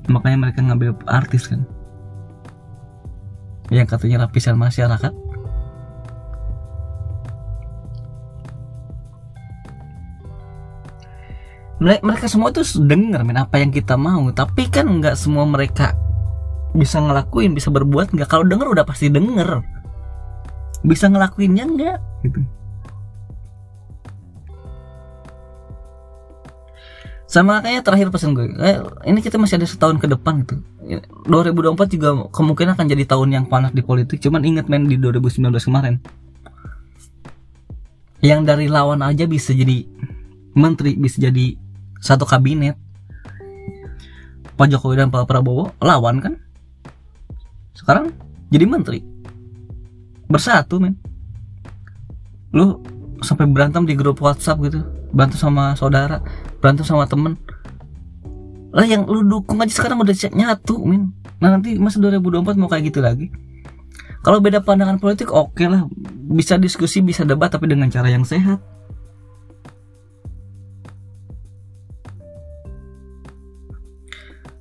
makanya 0.08 0.48
mereka 0.48 0.58
ngambil 0.62 0.94
artis 1.10 1.50
kan? 1.50 1.66
Yang 3.70 3.98
katanya 3.98 4.26
lapisan 4.26 4.54
masyarakat. 4.58 5.12
Mereka 11.76 12.26
semua 12.26 12.48
tuh 12.56 12.64
denger 12.64 13.20
men 13.20 13.36
apa 13.36 13.60
yang 13.60 13.68
kita 13.68 13.94
mau. 14.00 14.32
Tapi 14.32 14.70
kan 14.72 14.88
nggak 14.88 15.18
semua 15.18 15.44
mereka 15.44 15.92
bisa 16.72 17.02
ngelakuin 17.02 17.52
bisa 17.52 17.68
berbuat 17.68 18.14
nggak. 18.16 18.28
Kalau 18.30 18.46
denger 18.48 18.72
udah 18.72 18.84
pasti 18.86 19.12
denger. 19.12 19.60
Bisa 20.86 21.10
ngelakuinnya 21.10 21.64
nggak? 21.66 21.98
Gitu 22.25 22.40
sama 27.26 27.58
kayak 27.58 27.82
terakhir 27.82 28.08
pesan 28.15 28.39
gue 28.39 28.54
eh, 28.62 28.78
ini 29.10 29.19
kita 29.19 29.34
masih 29.34 29.58
ada 29.58 29.67
setahun 29.67 29.99
ke 29.99 30.06
depan 30.06 30.47
gitu. 30.47 30.62
2024 31.26 31.95
juga 31.99 32.30
kemungkinan 32.30 32.78
akan 32.78 32.86
jadi 32.86 33.04
tahun 33.10 33.28
yang 33.34 33.45
panas 33.50 33.75
di 33.75 33.82
politik. 33.82 34.23
Cuman 34.23 34.47
inget 34.47 34.71
men 34.71 34.86
di 34.86 34.95
2019 34.95 35.43
kemarin 35.67 35.99
yang 38.23 38.47
dari 38.47 38.71
lawan 38.71 39.02
aja 39.02 39.26
bisa 39.26 39.50
jadi 39.50 39.82
menteri 40.54 40.95
bisa 40.95 41.19
jadi 41.19 41.58
satu 41.99 42.23
kabinet. 42.23 42.78
Pak 44.56 44.73
Jokowi 44.73 44.97
dan 44.97 45.12
Pak 45.12 45.28
Prabowo 45.28 45.75
lawan 45.82 46.23
kan? 46.23 46.34
Sekarang 47.76 48.15
jadi 48.49 48.65
menteri. 48.65 49.02
Bersatu 50.30 50.78
men. 50.78 50.95
Lu 52.54 52.80
sampai 53.25 53.49
berantem 53.49 53.85
di 53.89 53.95
grup 53.97 54.21
WhatsApp 54.21 54.61
gitu. 54.65 54.81
Bantu 55.13 55.37
sama 55.41 55.73
saudara 55.79 56.21
berantem 56.61 56.85
sama 56.85 57.09
temen. 57.09 57.39
Lah 58.76 58.85
yang 58.85 59.09
lu 59.09 59.25
dukung 59.25 59.63
aja 59.63 59.73
sekarang 59.73 60.02
udah 60.02 60.13
nyatu 60.37 60.83
min. 60.85 61.13
Nah 61.41 61.57
nanti 61.57 61.81
masa 61.81 62.00
2024 62.02 62.61
mau 62.61 62.69
kayak 62.69 62.93
gitu 62.93 63.00
lagi. 63.00 63.33
Kalau 64.21 64.43
beda 64.43 64.61
pandangan 64.61 64.99
politik 64.99 65.31
oke 65.31 65.55
okay 65.55 65.71
lah. 65.71 65.87
Bisa 66.26 66.59
diskusi 66.59 67.00
bisa 67.00 67.23
debat 67.23 67.49
tapi 67.49 67.71
dengan 67.71 67.89
cara 67.89 68.11
yang 68.11 68.26
sehat. 68.26 68.61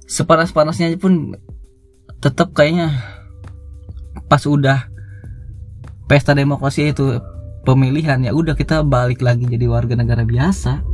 Sepanas-panasnya 0.05 0.95
pun 0.95 1.35
tetap 2.23 2.55
kayaknya 2.55 2.93
pas 4.31 4.41
udah 4.47 4.87
pesta 6.07 6.31
demokrasi 6.31 6.93
itu 6.93 7.19
pemilihan 7.65 8.21
ya 8.21 8.31
udah 8.31 8.53
kita 8.53 8.85
balik 8.85 9.25
lagi 9.25 9.49
jadi 9.49 9.65
warga 9.65 9.97
negara 9.97 10.21
biasa. 10.21 10.85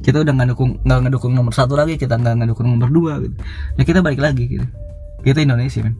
Kita 0.00 0.24
udah 0.24 0.32
nggak 0.32 0.48
dukung 0.56 0.80
nggak 0.80 0.98
ngedukung 1.06 1.36
nomor 1.36 1.52
satu 1.52 1.76
lagi 1.76 2.00
kita 2.00 2.16
nggak 2.16 2.40
ngedukung 2.40 2.72
nomor 2.72 2.88
dua 2.88 3.20
gitu. 3.20 3.36
Ya 3.76 3.82
kita 3.84 4.00
balik 4.00 4.24
lagi 4.24 4.48
gitu. 4.48 4.66
Kita 5.20 5.44
Indonesia 5.44 5.84
men. 5.84 5.94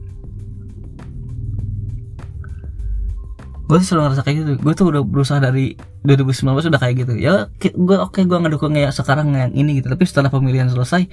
Gue 3.69 3.79
selalu 3.79 4.11
ngerasa 4.11 4.23
kayak 4.27 4.37
gitu. 4.41 4.53
Gue 4.65 4.73
tuh 4.75 4.87
udah 4.91 5.03
berusaha 5.05 5.39
dari 5.39 5.79
2019 6.03 6.73
udah 6.75 6.81
kayak 6.81 6.95
gitu. 7.07 7.13
Ya 7.21 7.53
gue 7.61 7.97
oke 8.01 8.17
okay, 8.17 8.25
gue 8.25 8.39
ngedukung 8.41 8.75
ya 8.75 8.89
sekarang 8.91 9.37
yang 9.37 9.53
ini 9.53 9.85
gitu. 9.85 9.93
Tapi 9.93 10.09
setelah 10.09 10.33
pemilihan 10.33 10.73
selesai 10.73 11.05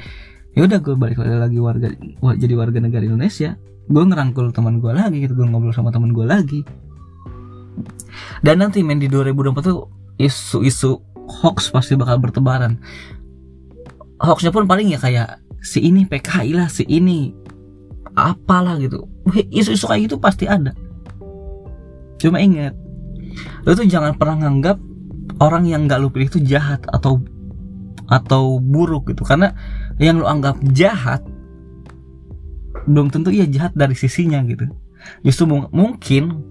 ya 0.55 0.65
udah 0.65 0.79
gue 0.81 0.95
balik 0.97 1.21
lagi 1.21 1.59
warga 1.61 1.91
jadi 2.39 2.53
warga 2.55 2.79
negara 2.79 3.03
Indonesia. 3.03 3.59
Gue 3.91 4.03
ngerangkul 4.07 4.55
teman 4.55 4.79
gue 4.79 4.95
lagi 4.95 5.27
gitu. 5.27 5.35
Gue 5.35 5.45
ngobrol 5.51 5.75
sama 5.75 5.91
teman 5.91 6.15
gue 6.15 6.23
lagi 6.23 6.63
dan 8.41 8.61
nanti 8.61 8.81
men 8.81 9.01
di 9.01 9.09
2024 9.09 9.65
tuh 9.65 9.89
isu-isu 10.17 11.01
hoax 11.27 11.69
pasti 11.69 11.93
bakal 11.99 12.17
bertebaran. 12.21 12.79
Hoaxnya 14.17 14.49
pun 14.49 14.65
paling 14.65 14.89
ya 14.89 14.97
kayak 14.97 15.43
si 15.61 15.83
ini 15.83 16.07
PKI 16.07 16.57
lah 16.57 16.71
si 16.71 16.87
ini 16.87 17.35
apalah 18.17 18.79
gitu. 18.81 19.05
Isu-isu 19.53 19.85
kayak 19.85 20.09
gitu 20.09 20.15
pasti 20.17 20.49
ada. 20.49 20.73
Cuma 22.17 22.41
ingat 22.41 22.73
lo 23.69 23.77
tuh 23.77 23.85
jangan 23.85 24.17
pernah 24.17 24.47
nganggap 24.47 24.81
orang 25.37 25.69
yang 25.69 25.85
nggak 25.85 26.01
lu 26.01 26.09
pilih 26.09 26.31
itu 26.31 26.41
jahat 26.41 26.81
atau 26.89 27.21
atau 28.09 28.57
buruk 28.57 29.13
gitu. 29.13 29.21
Karena 29.21 29.53
yang 30.01 30.17
lu 30.17 30.25
anggap 30.25 30.57
jahat 30.73 31.21
belum 32.87 33.11
tentu 33.11 33.29
ia 33.29 33.45
jahat 33.45 33.75
dari 33.75 33.93
sisinya 33.93 34.41
gitu. 34.47 34.65
Justru 35.21 35.45
mungkin 35.69 36.41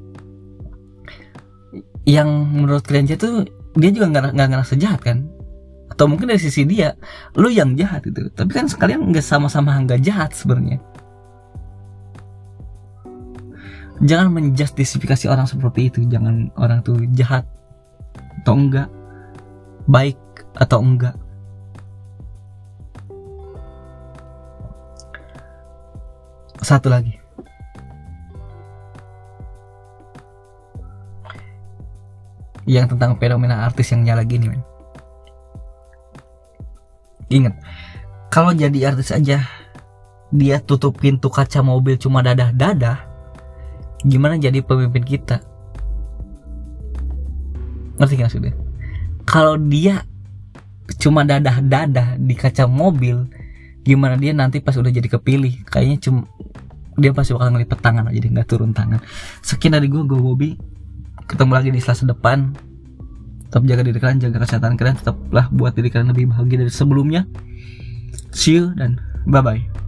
yang 2.07 2.31
menurut 2.55 2.87
kalian 2.87 3.11
jahat 3.11 3.27
tuh 3.27 3.43
dia 3.75 3.91
juga 3.91 4.07
nggak 4.15 4.39
nggak 4.39 4.49
ngerasa 4.55 4.75
jahat 4.79 5.03
kan? 5.03 5.27
Atau 5.91 6.07
mungkin 6.07 6.31
dari 6.31 6.39
sisi 6.39 6.63
dia 6.63 6.95
lu 7.35 7.51
yang 7.51 7.75
jahat 7.75 8.07
itu 8.07 8.31
tapi 8.33 8.55
kan 8.55 8.71
sekalian 8.71 9.11
nggak 9.11 9.27
sama-sama 9.27 9.75
nggak 9.83 10.01
jahat 10.07 10.31
sebenarnya. 10.33 10.79
Jangan 14.07 14.29
menjustifikasi 14.31 15.27
orang 15.27 15.49
seperti 15.51 15.89
itu. 15.91 16.05
Jangan 16.07 16.53
orang 16.61 16.85
tuh 16.87 17.01
jahat 17.17 17.43
atau 18.45 18.55
enggak 18.55 18.89
baik 19.91 20.19
atau 20.55 20.79
enggak. 20.79 21.17
Satu 26.63 26.91
lagi 26.91 27.26
yang 32.67 32.91
tentang 32.91 33.15
fenomena 33.17 33.63
artis 33.63 33.95
yang 33.95 34.03
nyala 34.03 34.27
gini 34.27 34.51
men. 34.51 34.63
Ingat 37.31 37.55
kalau 38.31 38.53
jadi 38.53 38.93
artis 38.93 39.15
aja 39.15 39.47
dia 40.35 40.57
tutup 40.59 40.99
pintu 40.99 41.31
kaca 41.31 41.63
mobil 41.63 41.95
cuma 41.97 42.21
dadah-dadah 42.21 43.07
gimana 44.03 44.37
jadi 44.37 44.61
pemimpin 44.63 45.07
kita? 45.07 45.41
Ngerti 47.97 48.15
gak 48.19 48.35
sudah 48.35 48.55
kalau 49.27 49.59
dia 49.59 50.07
cuma 51.03 51.27
dadah-dadah 51.27 52.19
di 52.19 52.35
kaca 52.39 52.67
mobil 52.71 53.27
gimana 53.83 54.19
dia 54.19 54.35
nanti 54.35 54.59
pas 54.63 54.75
udah 54.75 54.91
jadi 54.91 55.07
kepilih 55.07 55.67
kayaknya 55.67 55.99
cuma 56.03 56.27
dia 56.97 57.13
pasti 57.13 57.37
bakal 57.37 57.55
ngelipet 57.55 57.79
tangan 57.79 58.09
aja 58.09 58.19
nggak 58.19 58.49
turun 58.49 58.73
tangan. 58.73 59.05
Sekian 59.45 59.77
dari 59.77 59.87
gue 59.87 60.01
gue 60.01 60.17
Bobby 60.17 60.57
ketemu 61.27 61.53
lagi 61.53 61.69
di 61.75 61.81
selasa 61.83 62.07
depan. 62.07 62.55
Tetap 63.47 63.63
jaga 63.63 63.83
diri 63.87 63.99
kalian 64.03 64.19
jaga 64.19 64.43
kesehatan 64.43 64.75
kalian 64.75 64.99
tetaplah 64.99 65.47
buat 65.55 65.79
diri 65.79 65.91
kalian 65.91 66.11
lebih 66.11 66.35
bahagia 66.35 66.67
dari 66.67 66.73
sebelumnya. 66.73 67.27
See 68.35 68.59
you 68.59 68.75
dan 68.75 68.99
bye 69.27 69.43
bye 69.43 69.86